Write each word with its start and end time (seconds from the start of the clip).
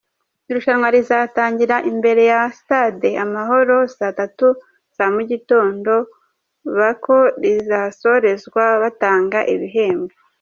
Irushanwa 0.49 0.87
rizatangirira 0.95 1.77
imbere 1.91 2.21
ya 2.31 2.41
Stade 2.57 3.09
Amahoro 3.25 3.75
saa 3.95 4.13
tatu 4.19 4.47
za 4.95 5.05
mugitondo, 5.13 5.93
bako 6.77 7.17
rinahasorezwa 7.41 8.63
batanga 8.83 9.39
ibihembo. 9.53 10.13